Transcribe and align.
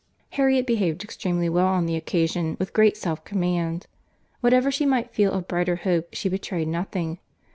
Harriet 0.31 0.65
behaved 0.65 1.03
extremely 1.03 1.47
well 1.47 1.67
on 1.67 1.85
the 1.85 1.95
occasion, 1.95 2.55
with 2.57 2.73
great 2.73 2.97
self 2.97 3.23
command. 3.23 3.85
What 4.39 4.51
ever 4.51 4.71
she 4.71 4.83
might 4.83 5.13
feel 5.13 5.31
of 5.31 5.47
brighter 5.47 5.75
hope, 5.75 6.07
she 6.15 6.27
betrayed 6.27 6.69
nothing. 6.69 7.19